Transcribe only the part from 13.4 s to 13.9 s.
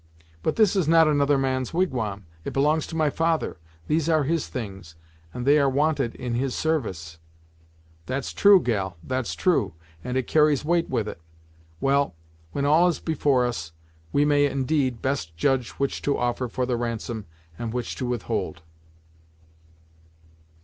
us